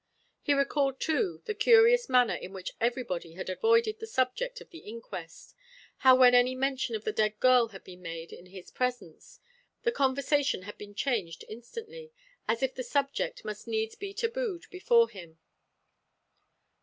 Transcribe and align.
He 0.41 0.55
recalled 0.55 0.99
too 0.99 1.43
the 1.45 1.53
curious 1.53 2.09
manner 2.09 2.33
in 2.33 2.53
which 2.53 2.71
everybody 2.81 3.33
had 3.33 3.51
avoided 3.51 3.99
the 3.99 4.07
subject 4.07 4.59
of 4.59 4.71
the 4.71 4.79
inquest; 4.79 5.53
how 5.97 6.15
when 6.15 6.33
any 6.33 6.55
mention 6.55 6.95
of 6.95 7.03
the 7.03 7.11
dead 7.13 7.39
girl 7.39 7.67
had 7.67 7.83
been 7.83 8.01
made 8.01 8.31
in 8.33 8.47
his 8.47 8.71
presence 8.71 9.39
the 9.83 9.91
conversation 9.91 10.63
had 10.63 10.79
been 10.79 10.95
changed 10.95 11.45
instantly, 11.47 12.11
as 12.47 12.63
if 12.63 12.73
the 12.73 12.81
subject 12.83 13.45
must 13.45 13.67
needs 13.67 13.93
be 13.93 14.11
tabooed 14.11 14.65
before 14.71 15.07
him. 15.07 15.37